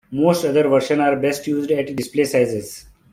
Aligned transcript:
Most 0.09 0.45
other 0.45 0.67
versions 0.67 0.99
are 1.01 1.15
best 1.15 1.45
used 1.45 1.69
at 1.69 1.95
display 1.95 2.23
sizes. 2.23 2.87